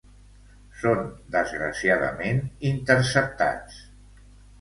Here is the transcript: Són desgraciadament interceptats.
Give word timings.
Són 0.77 1.01
desgraciadament 1.35 2.39
interceptats. 2.71 3.77